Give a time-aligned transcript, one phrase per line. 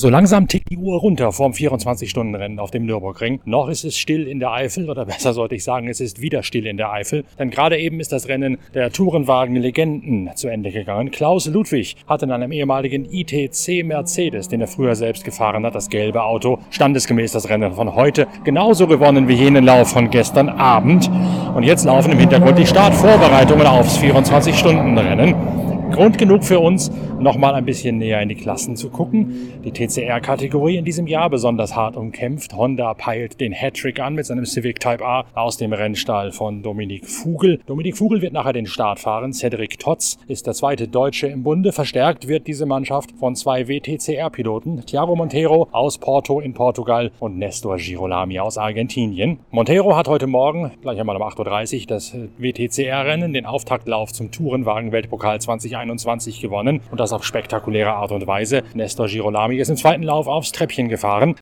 [0.00, 3.42] So langsam tickt die Uhr runter vorm 24-Stunden-Rennen auf dem Nürburgring.
[3.44, 6.42] Noch ist es still in der Eifel, oder besser sollte ich sagen, es ist wieder
[6.42, 7.22] still in der Eifel.
[7.38, 11.10] Denn gerade eben ist das Rennen der Tourenwagen-Legenden zu Ende gegangen.
[11.10, 15.90] Klaus Ludwig hat in einem ehemaligen ITC Mercedes, den er früher selbst gefahren hat, das
[15.90, 21.10] gelbe Auto, standesgemäß das Rennen von heute genauso gewonnen wie jenen Lauf von gestern Abend.
[21.54, 25.69] Und jetzt laufen im Hintergrund die Startvorbereitungen aufs 24-Stunden-Rennen.
[26.00, 29.52] Grund genug für uns, nochmal ein bisschen näher in die Klassen zu gucken.
[29.62, 32.54] Die TCR-Kategorie in diesem Jahr besonders hart umkämpft.
[32.54, 37.06] Honda peilt den Hattrick an mit seinem Civic Type A aus dem Rennstall von Dominik
[37.06, 37.60] Fugel.
[37.66, 39.34] Dominik Fugel wird nachher den Start fahren.
[39.34, 41.70] Cedric Totz ist der zweite Deutsche im Bunde.
[41.70, 44.86] Verstärkt wird diese Mannschaft von zwei WTCR-Piloten.
[44.86, 49.40] Thiago Montero aus Porto in Portugal und Nestor Girolami aus Argentinien.
[49.50, 55.42] Montero hat heute Morgen, gleich einmal um 8.30 Uhr, das WTCR-Rennen, den Auftaktlauf zum Tourenwagen-Weltpokal
[55.42, 58.62] 2021 2021 gewonnen und das auf spektakuläre Art und Weise.
[58.74, 61.36] Nestor Girolami ist im zweiten Lauf aufs Treppchen gefahren.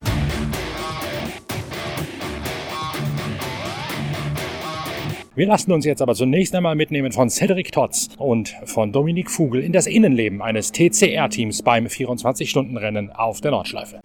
[5.34, 9.62] Wir lassen uns jetzt aber zunächst einmal mitnehmen von Cedric Totz und von Dominik Fugel
[9.62, 14.00] in das Innenleben eines TCR-Teams beim 24-Stunden-Rennen auf der Nordschleife.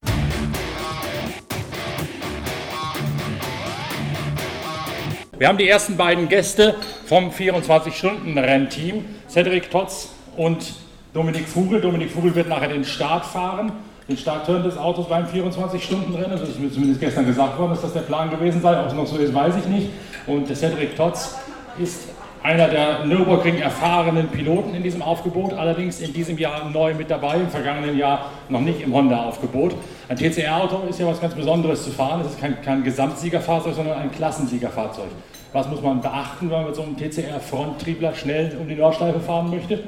[5.39, 10.73] Wir haben die ersten beiden Gäste vom 24-Stunden-Rennteam, Cedric Totz und
[11.13, 11.79] Dominik Vogel.
[11.79, 13.71] Dominik Vogel wird nachher den Start fahren,
[14.07, 16.39] den Startturn des Autos beim 24-Stunden-Rennen.
[16.39, 18.79] Das ist mir zumindest gestern gesagt worden, dass das der Plan gewesen sei.
[18.79, 19.89] Ob es noch so ist, weiß ich nicht.
[20.25, 21.35] Und Cedric Totz
[21.79, 22.09] ist
[22.43, 27.35] einer der Nürburgring erfahrenen Piloten in diesem Aufgebot, allerdings in diesem Jahr neu mit dabei,
[27.37, 29.75] im vergangenen Jahr noch nicht im Honda-Aufgebot.
[30.09, 32.21] Ein TCR-Auto ist ja was ganz Besonderes zu fahren.
[32.21, 35.07] Es ist kein, kein Gesamtsiegerfahrzeug, sondern ein Klassensiegerfahrzeug.
[35.53, 39.49] Was muss man beachten, wenn man mit so einem TCR-Fronttriebler schnell um die Nordschleife fahren
[39.49, 39.83] möchte?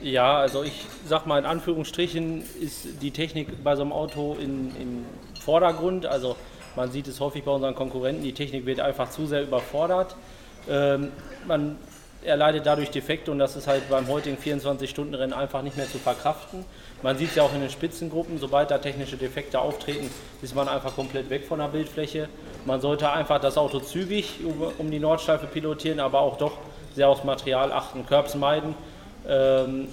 [0.00, 4.68] Ja, also ich sag mal in Anführungsstrichen ist die Technik bei so einem Auto in,
[4.76, 5.06] im
[5.40, 6.06] Vordergrund.
[6.06, 6.36] Also
[6.76, 10.14] man sieht es häufig bei unseren Konkurrenten, die Technik wird einfach zu sehr überfordert.
[10.68, 11.10] Ähm,
[11.48, 11.78] man
[12.22, 16.64] erleidet dadurch Defekte und das ist halt beim heutigen 24-Stunden-Rennen einfach nicht mehr zu verkraften.
[17.02, 20.10] Man sieht es ja auch in den Spitzengruppen, sobald da technische Defekte auftreten,
[20.42, 22.28] ist man einfach komplett weg von der Bildfläche.
[22.66, 24.40] Man sollte einfach das Auto zügig
[24.78, 26.52] um die Nordschleife pilotieren, aber auch doch
[26.94, 28.76] sehr aufs Material achten, Curbs meiden
[29.28, 29.88] ähm,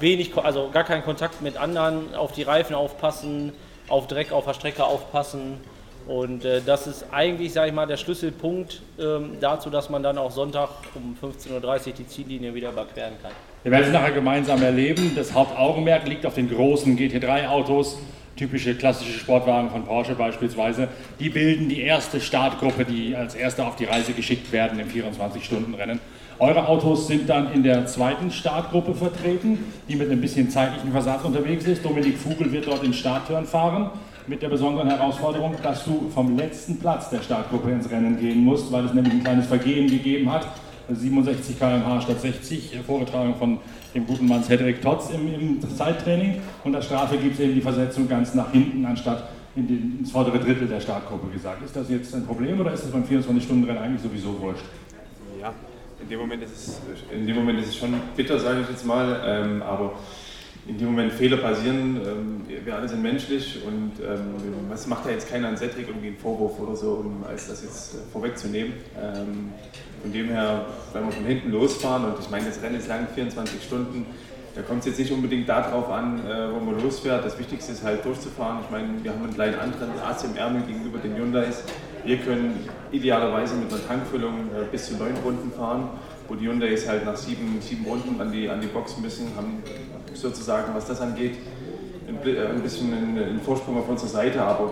[0.00, 3.52] wenig, also gar keinen Kontakt mit anderen, auf die Reifen aufpassen,
[3.88, 5.60] auf Dreck auf der Strecke aufpassen.
[6.06, 10.16] Und äh, das ist eigentlich, sage ich mal, der Schlüsselpunkt ähm, dazu, dass man dann
[10.16, 11.52] auch Sonntag um 15.30
[11.88, 13.32] Uhr die Ziellinie wieder überqueren kann.
[13.62, 15.12] Wir werden es nachher gemeinsam erleben.
[15.14, 17.98] Das Hauptaugenmerk liegt auf den großen GT3-Autos,
[18.36, 20.88] typische klassische Sportwagen von Porsche beispielsweise.
[21.20, 26.00] Die bilden die erste Startgruppe, die als erste auf die Reise geschickt werden im 24-Stunden-Rennen.
[26.40, 31.24] Eure Autos sind dann in der zweiten Startgruppe vertreten, die mit ein bisschen zeitlichen Versatz
[31.24, 31.84] unterwegs ist.
[31.84, 33.90] Dominik Vogel wird dort den Startturn fahren,
[34.28, 38.70] mit der besonderen Herausforderung, dass du vom letzten Platz der Startgruppe ins Rennen gehen musst,
[38.70, 40.46] weil es nämlich ein kleines Vergehen gegeben hat.
[40.88, 43.58] 67 km/h statt 60, vorgetragen von
[43.92, 46.36] dem guten Mann Cedric Totz im, im Zeittraining.
[46.62, 49.24] Und als Strafe gibt es eben die Versetzung ganz nach hinten, anstatt
[49.56, 51.64] in den, ins vordere Drittel der Startgruppe gesagt.
[51.64, 54.64] Ist das jetzt ein Problem oder ist das beim 24-Stunden-Rennen eigentlich sowieso wurscht?
[55.40, 55.52] Ja,
[56.00, 56.80] in dem Moment ist es,
[57.12, 59.94] in dem Moment ist es schon bitter, sage ich jetzt mal, ähm, aber
[60.66, 65.12] in dem Moment Fehler passieren, ähm, wir alle sind menschlich und ähm, es macht ja
[65.12, 68.74] jetzt keiner an Cedric irgendwie einen Vorwurf oder so, um als das jetzt äh, vorwegzunehmen.
[69.00, 69.52] Ähm,
[70.02, 73.08] von dem her, wenn wir von hinten losfahren und ich meine, das Rennen ist lang,
[73.14, 74.06] 24 Stunden,
[74.54, 77.24] da kommt es jetzt nicht unbedingt darauf an, äh, wo man losfährt.
[77.24, 78.58] Das Wichtigste ist halt durchzufahren.
[78.64, 81.62] Ich meine, wir haben einen kleinen anderen Ass im Ärmel gegenüber den Hyundais.
[82.08, 85.90] Wir können idealerweise mit einer Tankfüllung äh, bis zu neun Runden fahren,
[86.26, 89.62] wo die Hyundais halt nach sieben, sieben Runden an die, an die Box müssen, haben
[90.14, 91.36] sozusagen, was das angeht,
[92.08, 94.70] ein, äh, bisschen einen, Vorsprung auf unserer Seite, aber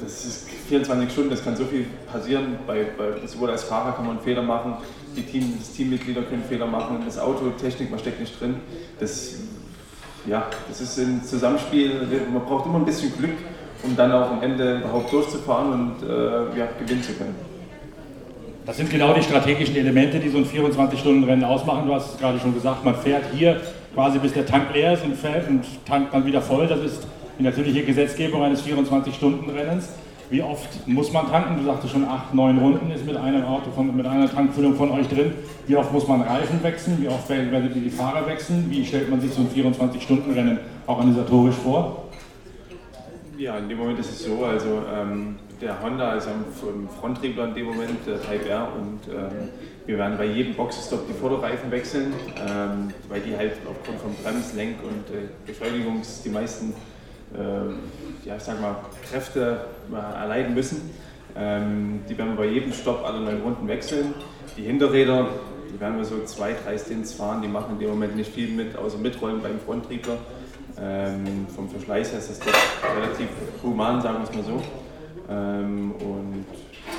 [0.00, 2.58] das ist 24 Stunden, das kann so viel passieren.
[2.64, 4.74] Bei, bei, sowohl als Fahrer kann man einen Fehler machen,
[5.16, 8.54] die Team, das Teammitglieder können Fehler machen, das Auto, Technik, man steckt nicht drin.
[9.00, 9.34] Das,
[10.26, 13.34] ja, das ist ein Zusammenspiel, man braucht immer ein bisschen Glück,
[13.82, 17.34] um dann auch am Ende überhaupt durchzufahren und äh, ja, gewinnen zu können.
[18.66, 21.86] Das sind genau die strategischen Elemente, die so ein 24-Stunden-Rennen ausmachen.
[21.86, 23.60] Du hast es gerade schon gesagt, man fährt hier
[23.94, 26.66] quasi bis der Tank leer ist und fährt und tankt dann wieder voll.
[26.66, 27.06] Das ist
[27.38, 29.88] die natürliche Gesetzgebung eines 24-Stunden-Rennens.
[30.30, 31.56] Wie oft muss man tanken?
[31.56, 34.90] Du sagtest schon, acht, neun Runden ist mit einem Auto, von, mit einer Tankfüllung von
[34.90, 35.32] euch drin.
[35.66, 36.98] Wie oft muss man Reifen wechseln?
[37.00, 38.66] Wie oft werdet ihr die Fahrer wechseln?
[38.68, 42.07] Wie stellt man sich so ein 24-Stunden-Rennen organisatorisch vor?
[43.38, 46.44] Ja, in dem Moment ist es so, also ähm, der Honda ist am
[47.00, 49.50] Fronttriebler in dem Moment, der Type R, und ähm,
[49.86, 54.54] wir werden bei jedem Boxenstopp die Vorderreifen wechseln, ähm, weil die halt aufgrund von Brems-,
[54.54, 56.74] Lenk- und äh, Beschleunigungs die meisten
[58.24, 58.76] ja, ich sag mal,
[59.06, 60.90] Kräfte erleiden müssen.
[61.36, 64.14] Ähm, die werden wir bei jedem Stopp alle neun Runden wechseln.
[64.56, 65.28] Die Hinterräder,
[65.70, 68.48] die werden wir so zwei, drei Stints fahren, die machen in dem Moment nicht viel
[68.48, 70.16] mit, außer mitrollen beim Fronttriebler.
[70.80, 73.28] Ähm, vom Verschleiß her ist das doch relativ
[73.62, 74.62] human, sagen wir es mal so.
[75.30, 76.44] Ähm, und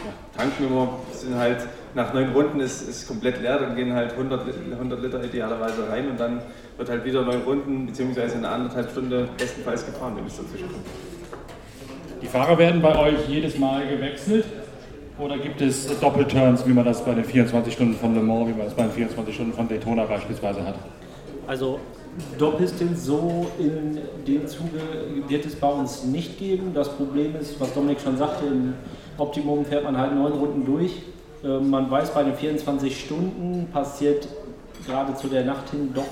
[0.05, 1.65] ja, tanken immer, sind halt
[1.95, 4.41] nach neun Runden ist, ist komplett leer, dann gehen halt 100,
[4.71, 6.41] 100 Liter idealerweise rein und dann
[6.77, 10.85] wird halt wieder neun Runden beziehungsweise eine anderthalb Stunde bestenfalls gefahren, wenn es dazwischen kommt.
[12.21, 14.45] Die Fahrer werden bei euch jedes Mal gewechselt
[15.17, 18.53] oder gibt es Doppelturns, wie man das bei den 24 Stunden von Le Mans, wie
[18.53, 20.75] man das bei den 24 Stunden von Daytona beispielsweise hat?
[21.47, 21.79] Also
[22.37, 24.79] Doppelstins so in dem Zuge
[25.27, 26.73] wird es bei uns nicht geben.
[26.73, 28.73] Das Problem ist, was Dominik schon sagte, im
[29.17, 30.91] Optimum fährt man halt neun Runden durch.
[31.43, 34.27] Ähm, man weiß, bei den 24 Stunden passiert
[34.85, 36.03] gerade zu der Nacht hin doch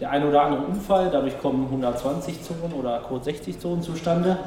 [0.00, 1.10] der ein oder andere Unfall.
[1.10, 4.38] Dadurch kommen 120 Zonen oder kurz 60 Zonen zustande.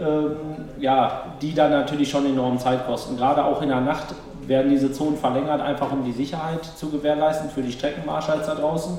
[0.00, 0.36] Ähm,
[0.78, 3.16] ja, die dann natürlich schon enorm Zeit kosten.
[3.16, 4.14] Gerade auch in der Nacht
[4.46, 8.98] werden diese Zonen verlängert, einfach um die Sicherheit zu gewährleisten für die Streckenmarschalls da draußen.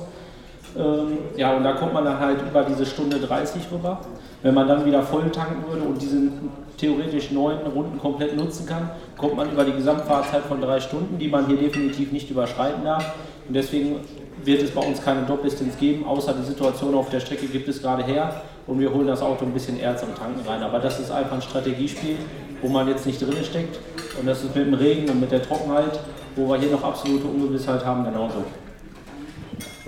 [0.78, 4.00] Ähm, ja, und da kommt man dann halt über diese Stunde 30 rüber.
[4.42, 6.30] Wenn man dann wieder voll tanken würde und diese
[6.76, 11.28] theoretisch neun Runden komplett nutzen kann, kommt man über die Gesamtfahrzeit von drei Stunden, die
[11.28, 13.04] man hier definitiv nicht überschreiten darf.
[13.48, 13.96] Und deswegen
[14.44, 17.82] wird es bei uns keine Doppeldistanz geben, außer die Situation auf der Strecke gibt es
[17.82, 20.62] gerade her und wir holen das Auto ein bisschen eher zum Tanken rein.
[20.62, 22.16] Aber das ist einfach ein Strategiespiel,
[22.62, 23.80] wo man jetzt nicht drin steckt.
[24.20, 25.98] Und das ist mit dem Regen und mit der Trockenheit,
[26.36, 28.44] wo wir hier noch absolute Ungewissheit haben, genauso.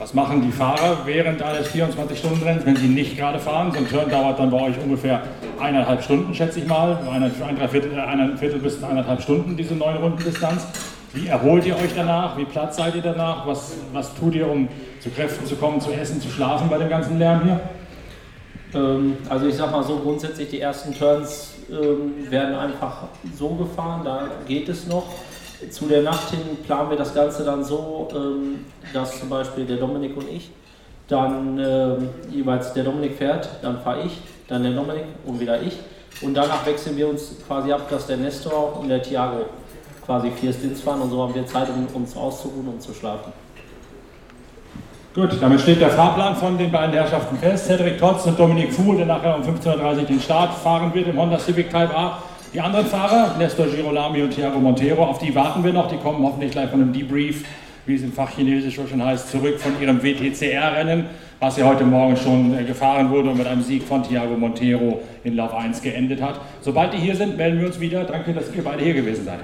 [0.01, 3.71] Was machen die Fahrer während eines 24-Stunden-Rennens, wenn sie nicht gerade fahren?
[3.71, 5.21] So ein Turn dauert dann bei euch ungefähr
[5.61, 6.99] eineinhalb Stunden, schätze ich mal.
[7.07, 10.67] Ein, ein, Viertel, äh, ein Viertel bis eineinhalb Stunden, diese neun Runden Distanz.
[11.13, 12.39] Wie erholt ihr euch danach?
[12.39, 13.47] Wie platt seid ihr danach?
[13.47, 14.69] Was, was tut ihr, um
[15.01, 17.61] zu Kräften zu kommen, zu essen, zu schlafen bei dem ganzen Lärm hier?
[18.73, 24.01] Ähm, also ich sag mal so, grundsätzlich die ersten Turns ähm, werden einfach so gefahren,
[24.07, 25.05] da geht es noch.
[25.69, 28.65] Zu der Nacht hin planen wir das Ganze dann so, ähm,
[28.95, 30.51] dass zum Beispiel der Dominik und ich
[31.11, 31.97] dann äh,
[32.31, 35.77] jeweils der Dominik fährt, dann fahre ich, dann der Dominik und wieder ich.
[36.23, 39.47] Und danach wechseln wir uns quasi ab, dass der Nestor und der Thiago
[40.05, 43.33] quasi vier Stints fahren und so haben wir Zeit, um uns auszuruhen und zu schlafen.
[45.15, 47.67] Gut, damit steht der Fahrplan von den beiden Herrschaften fest.
[47.67, 51.19] Cedric Totz und Dominik Fuhl, der nachher um 15.30 Uhr den Start fahren wird im
[51.19, 52.23] Honda Civic Type A.
[52.53, 55.87] Die anderen Fahrer, Nestor Girolami und Thiago Montero, auf die warten wir noch.
[55.87, 57.45] Die kommen hoffentlich gleich von einem Debrief,
[57.87, 61.05] wie es im Fachchinesisch schon heißt, zurück von ihrem WTCR-Rennen,
[61.39, 65.01] was ja heute Morgen schon äh, gefahren wurde und mit einem Sieg von Thiago Montero
[65.23, 66.41] in Lauf 1 geendet hat.
[66.61, 68.03] Sobald die hier sind, melden wir uns wieder.
[68.03, 69.39] Danke, dass ihr beide hier gewesen seid.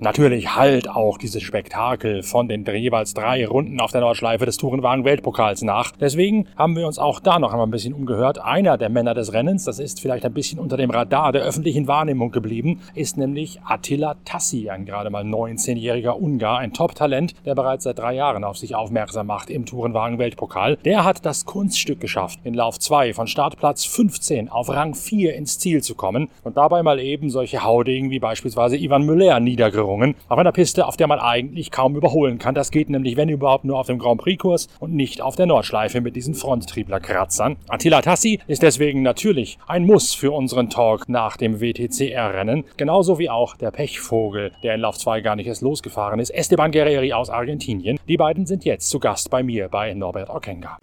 [0.00, 5.62] Natürlich halt auch dieses Spektakel von den jeweils drei Runden auf der Nordschleife des Tourenwagen-Weltpokals
[5.62, 5.90] nach.
[5.90, 8.38] Deswegen haben wir uns auch da noch einmal ein bisschen umgehört.
[8.38, 11.88] Einer der Männer des Rennens, das ist vielleicht ein bisschen unter dem Radar der öffentlichen
[11.88, 17.82] Wahrnehmung geblieben, ist nämlich Attila Tassi, ein gerade mal 19-jähriger Ungar, ein Top-Talent, der bereits
[17.82, 20.76] seit drei Jahren auf sich aufmerksam macht im Tourenwagen-Weltpokal.
[20.84, 25.58] Der hat das Kunststück geschafft, in Lauf 2 von Startplatz 15 auf Rang 4 ins
[25.58, 30.14] Ziel zu kommen und dabei mal eben solche Haudegen wie beispielsweise Ivan Müller niedergerungen Steuerungen
[30.28, 32.54] auf einer Piste, auf der man eigentlich kaum überholen kann.
[32.54, 36.00] Das geht nämlich, wenn überhaupt, nur auf dem Grand Prix-Kurs und nicht auf der Nordschleife
[36.00, 37.56] mit diesen Fronttriebler-Kratzern.
[37.68, 43.30] Attila Tassi ist deswegen natürlich ein Muss für unseren Talk nach dem WTCR-Rennen, genauso wie
[43.30, 47.30] auch der Pechvogel, der in Lauf 2 gar nicht erst losgefahren ist, Esteban Guerreri aus
[47.30, 47.98] Argentinien.
[48.08, 50.78] Die beiden sind jetzt zu Gast bei mir bei Norbert Okenga.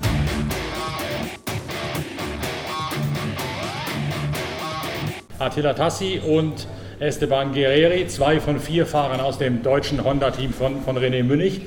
[5.38, 6.66] Attila Tassi und
[7.00, 11.62] Esteban Guerreri, zwei von vier Fahrern aus dem deutschen Honda-Team von, von René Münnig.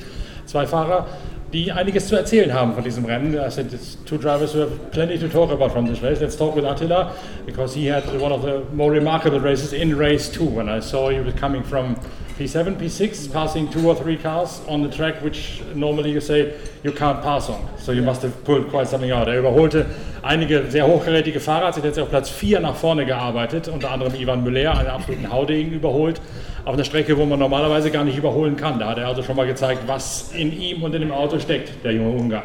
[0.47, 1.07] Zwei Fahrer,
[1.53, 3.35] die einiges zu erzählen haben von diesem Rennen.
[3.35, 6.21] I said it's two drivers who have plenty to talk about from this race.
[6.21, 7.13] Let's talk with Attila
[7.45, 11.09] because he had one of the more remarkable races in race two when I saw
[11.09, 11.97] was coming from
[12.39, 16.55] P7, P6, passing two or three cars on the track, which normally you say
[16.85, 17.61] you can't pass on.
[17.79, 19.27] So you must have pulled quite something out.
[19.27, 19.87] Er überholte
[20.23, 24.15] einige sehr hochgerätige Fahrer, hat sich jetzt auf Platz 4 nach vorne gearbeitet, unter anderem
[24.15, 26.21] Ivan Müller, einen absoluten Haudegen überholt,
[26.65, 28.79] auf einer Strecke, wo man normalerweise gar nicht überholen kann.
[28.79, 31.83] Da hat er also schon mal gezeigt, was in ihm und in dem Auto steckt,
[31.83, 32.45] der junge Ungar.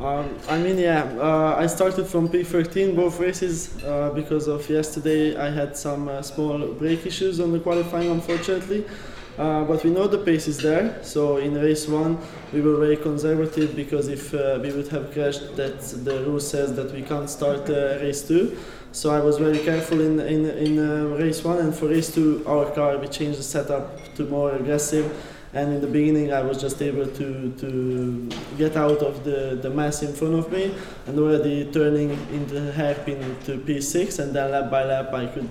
[0.00, 5.36] Um, I mean, yeah, uh, I started from P13 both races uh, because of yesterday
[5.36, 8.86] I had some uh, small brake issues on the qualifying, unfortunately.
[9.36, 10.98] Uh, but we know the pace is there.
[11.02, 12.18] So in race one,
[12.50, 16.74] we were very conservative because if uh, we would have crashed, that the rule says
[16.76, 18.56] that we can't start uh, race two.
[18.92, 22.70] So I was very careful in in, in race one, and for race two, our
[22.70, 25.06] car we changed the setup to more aggressive
[25.52, 29.70] and in the beginning I was just able to, to get out of the, the
[29.70, 30.74] mess in front of me
[31.06, 35.48] and already turning into hairpin to P6 and then lap by lap I could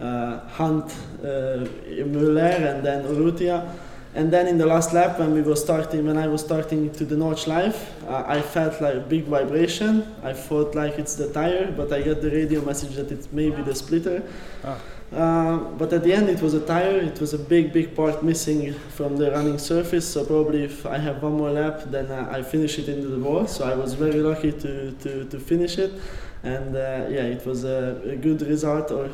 [0.00, 0.90] uh, hunt
[1.20, 3.72] uh, Müller and then Urrutia.
[4.14, 7.04] And then in the last lap, when we were starting, when I was starting to
[7.04, 10.14] the notch live, uh, I felt like a big vibration.
[10.22, 13.62] I thought like it's the tire, but I got the radio message that it's maybe
[13.62, 14.22] the splitter.
[14.64, 14.78] Ah.
[15.14, 16.96] Uh, but at the end, it was a tire.
[16.96, 20.08] It was a big, big part missing from the running surface.
[20.08, 23.18] So probably if I have one more lap, then uh, I finish it into the
[23.18, 23.46] wall.
[23.46, 25.92] So I was very lucky to, to, to finish it.
[26.42, 29.10] And uh, yeah, it was a, a good result, or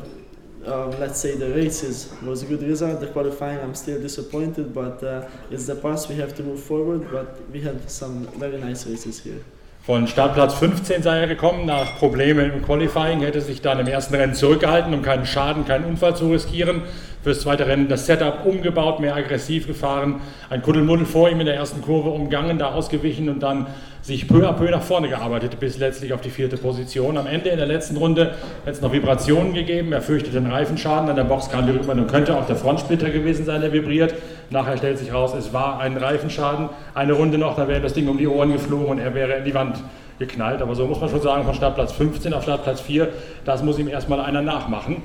[0.99, 3.01] let's say the races was a good result.
[3.01, 6.07] The qualifying, I'm still disappointed, but uh, it's the past.
[6.07, 7.11] We have to move forward.
[7.11, 9.43] But we had some very nice races here.
[9.89, 14.13] Von Startplatz 15 sei er gekommen, nach Problemen im Qualifying, hätte sich dann im ersten
[14.13, 16.83] Rennen zurückgehalten, um keinen Schaden, keinen Unfall zu riskieren.
[17.23, 21.55] Fürs zweite Rennen das Setup umgebaut, mehr aggressiv gefahren, ein Kuddelmuddel vor ihm in der
[21.55, 23.65] ersten Kurve umgangen, da ausgewichen und dann
[24.03, 27.17] sich peu à peu nach vorne gearbeitet, bis letztlich auf die vierte Position.
[27.17, 31.09] Am Ende in der letzten Runde hat es noch Vibrationen gegeben, er fürchtet den Reifenschaden,
[31.09, 34.13] an der Box kam die Rückmeldung, könnte auch der Frontsplitter gewesen sein, der vibriert.
[34.51, 36.69] Nachher stellt sich raus, es war ein Reifenschaden.
[36.95, 39.45] Eine Runde noch, da wäre das Ding um die Ohren geflogen und er wäre in
[39.45, 39.77] die Wand
[40.17, 40.61] geknallt.
[40.61, 43.09] Aber so muss man schon sagen, von Startplatz 15 auf Startplatz 4,
[43.45, 45.03] das muss ihm erstmal einer nachmachen.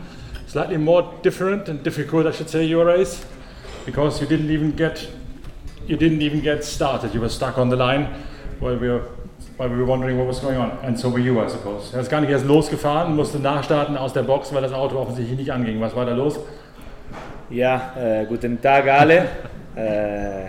[0.48, 3.22] Slightly more different and difficult, I should say, your race,
[3.86, 5.08] because you didn't even get
[5.86, 7.12] you didn't even get started.
[7.12, 8.08] You were stuck on the line
[8.60, 9.02] while we were
[9.56, 10.70] while we were wondering what was going on.
[10.82, 11.92] And so were you, I suppose.
[11.92, 15.38] Er ist gar nicht erst losgefahren, musste nachstarten aus der Box, weil das Auto offensichtlich
[15.38, 15.80] nicht anging.
[15.80, 16.40] Was war da los?
[17.50, 19.28] Ja, uh, guten Tag alle.
[19.76, 20.48] uh,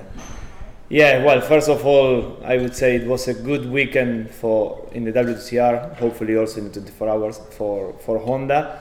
[0.90, 5.04] yeah, well, first of all, I would say it was a good weekend for in
[5.04, 5.98] the WTCR.
[6.00, 8.80] Hopefully, also in 24 hours for for Honda.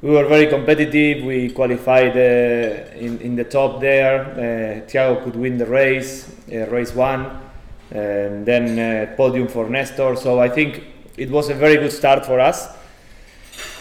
[0.00, 1.24] We were very competitive.
[1.24, 4.20] We qualified uh, in in the top there.
[4.20, 7.26] Uh, Thiago could win the race, uh, race one,
[7.90, 10.14] and then uh, podium for Nestor.
[10.16, 10.84] So I think
[11.16, 12.79] it was a very good start for us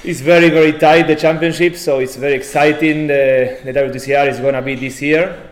[0.03, 3.07] it's very very tight the championship so it's very exciting.
[3.07, 5.51] The, the WTCR is going to be this year.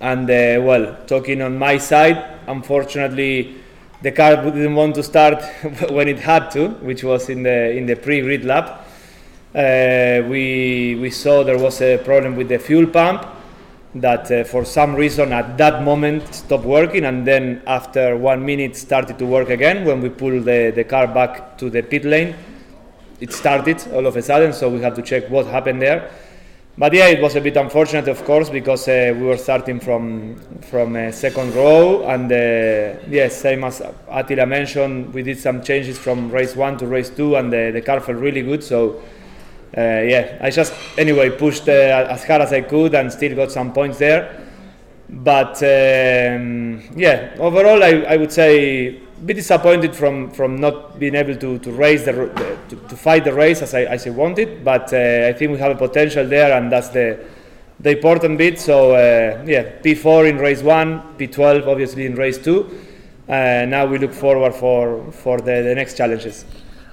[0.00, 3.56] And uh, well talking on my side unfortunately
[4.02, 5.42] the car didn't want to start
[5.90, 8.86] when it had to which was in the in the pre-grid lap
[9.54, 13.26] uh, we we saw there was a problem with the fuel pump
[13.94, 18.76] that uh, for some reason at that moment stopped working and then after one minute
[18.76, 22.34] started to work again when we pulled the, the car back to the pit lane
[23.20, 26.10] it started all of a sudden, so we have to check what happened there.
[26.78, 30.36] But yeah, it was a bit unfortunate, of course, because uh, we were starting from
[30.62, 35.98] from a second row, and uh, yes, same as Attila mentioned, we did some changes
[35.98, 38.64] from race one to race two, and the, the car felt really good.
[38.64, 39.02] So
[39.76, 41.72] uh, yeah, I just anyway pushed uh,
[42.08, 44.49] as hard as I could, and still got some points there.
[45.12, 51.34] But um, yeah, overall, I, I would say bit disappointed from from not being able
[51.34, 54.64] to to the, the to, to, fight the race as I as I wanted.
[54.64, 57.18] But uh, I think we have a potential there, and that's the
[57.80, 58.60] the important bit.
[58.60, 62.70] So uh, yeah, P4 in race one, P12 obviously in race two.
[63.28, 66.44] Uh, now we look forward for for the, the next challenges.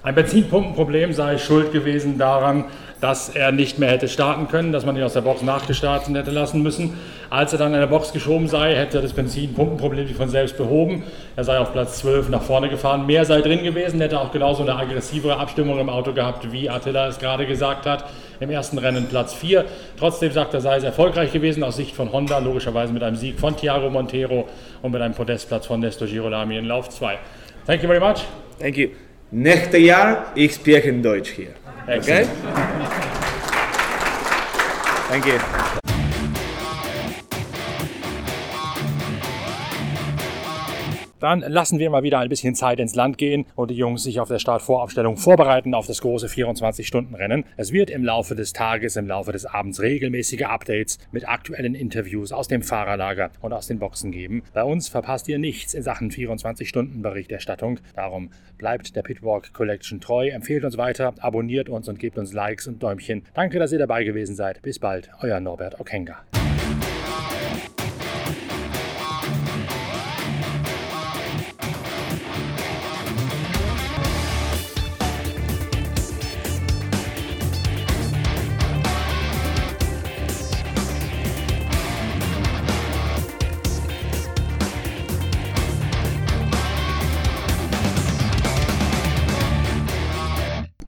[0.04, 2.66] Ein Benzinpumpenproblem sei schuld gewesen daran,
[3.00, 6.32] dass er nicht mehr hätte starten können, dass man ihn aus der Box nachgestartet hätte
[6.32, 6.98] lassen müssen.
[7.30, 11.04] Als er dann in der Box geschoben sei, hätte er das Benzinpumpenproblem von selbst behoben.
[11.36, 13.06] Er sei auf Platz 12 nach vorne gefahren.
[13.06, 17.08] Mehr sei drin gewesen, hätte auch genauso eine aggressivere Abstimmung im Auto gehabt, wie Attila
[17.08, 18.06] es gerade gesagt hat.
[18.40, 19.66] Im ersten Rennen Platz 4.
[20.00, 23.40] Trotzdem sagt er, sei es erfolgreich gewesen aus Sicht von Honda, logischerweise mit einem Sieg
[23.40, 24.48] von Thiago Montero
[24.82, 27.18] und mit einem Podestplatz von Nestor Girolami in Lauf 2.
[27.66, 28.24] Thank you very much.
[28.60, 28.90] Thank you.
[29.30, 31.50] Nächstes Jahr, ich spreche Deutsch hier.
[31.90, 32.26] Okay?
[35.10, 35.87] Thank you.
[41.20, 44.20] Dann lassen wir mal wieder ein bisschen Zeit ins Land gehen und die Jungs sich
[44.20, 47.44] auf der Startvoraufstellung vorbereiten auf das große 24-Stunden-Rennen.
[47.56, 52.32] Es wird im Laufe des Tages, im Laufe des Abends regelmäßige Updates mit aktuellen Interviews
[52.32, 54.44] aus dem Fahrerlager und aus den Boxen geben.
[54.54, 57.80] Bei uns verpasst ihr nichts in Sachen 24-Stunden-Berichterstattung.
[57.96, 62.68] Darum bleibt der Pitwalk Collection treu, empfehlt uns weiter, abonniert uns und gebt uns Likes
[62.68, 63.24] und Däumchen.
[63.34, 64.62] Danke, dass ihr dabei gewesen seid.
[64.62, 66.18] Bis bald, euer Norbert Okenga.